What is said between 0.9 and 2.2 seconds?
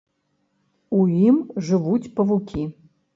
У ім жывуць